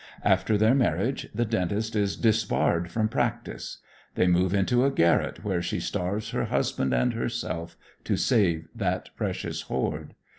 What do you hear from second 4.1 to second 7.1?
They move into a garret where she starves her husband